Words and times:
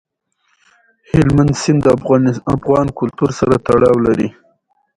هلمند 1.11 1.51
سیند 1.61 1.79
د 1.83 1.87
افغان 2.57 2.87
کلتور 2.99 3.29
سره 3.39 3.55
تړاو 3.65 3.97
لري. 4.05 4.29